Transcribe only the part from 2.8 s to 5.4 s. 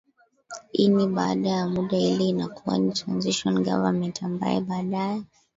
transition government ambayo baadaye